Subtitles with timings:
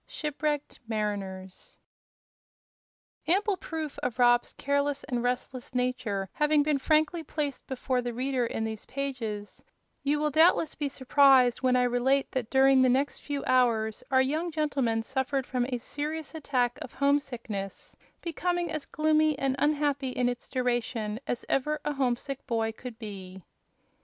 [0.07, 1.77] Shipwrecked Mariners
[3.27, 8.43] Ample proof of Rob's careless and restless nature having been frankly placed before the reader
[8.43, 9.63] in these pages,
[10.01, 14.23] you will doubtless be surprised when I relate that during the next few hours our
[14.23, 20.27] young gentleman suffered from a severe attack of homesickness, becoming as gloomy and unhappy in
[20.27, 23.43] its duration as ever a homesick boy could be.